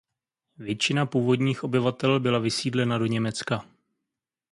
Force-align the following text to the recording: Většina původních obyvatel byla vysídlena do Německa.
Většina 0.57 1.05
původních 1.05 1.63
obyvatel 1.63 2.19
byla 2.19 2.39
vysídlena 2.39 2.97
do 2.97 3.05
Německa. 3.05 3.65